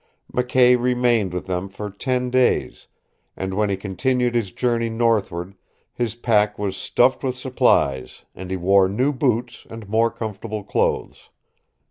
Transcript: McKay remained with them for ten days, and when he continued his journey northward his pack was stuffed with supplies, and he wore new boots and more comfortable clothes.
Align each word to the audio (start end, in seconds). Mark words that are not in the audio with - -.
McKay 0.33 0.75
remained 0.81 1.31
with 1.31 1.45
them 1.45 1.69
for 1.69 1.91
ten 1.91 2.31
days, 2.31 2.87
and 3.37 3.53
when 3.53 3.69
he 3.69 3.77
continued 3.77 4.33
his 4.33 4.51
journey 4.51 4.89
northward 4.89 5.53
his 5.93 6.15
pack 6.15 6.57
was 6.57 6.75
stuffed 6.75 7.23
with 7.23 7.35
supplies, 7.37 8.23
and 8.33 8.49
he 8.49 8.57
wore 8.57 8.89
new 8.89 9.13
boots 9.13 9.67
and 9.69 9.87
more 9.87 10.09
comfortable 10.09 10.63
clothes. 10.63 11.29